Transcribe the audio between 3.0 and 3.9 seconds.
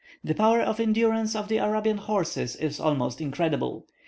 incredible.